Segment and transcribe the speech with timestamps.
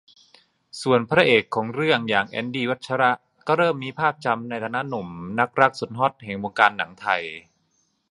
[0.81, 3.11] ส่วนพระเอกของเรื่องอย่าง แอนดี้ วัชระ
[3.47, 5.07] ก็เริ่มมีภาพจำในฐานะหนุ่ม
[5.39, 7.23] นักรักสุดฮอตแห่งวงการหนังไทย